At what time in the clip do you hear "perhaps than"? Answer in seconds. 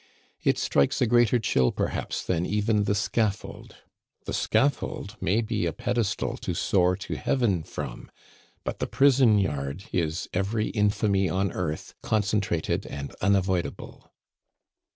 1.71-2.43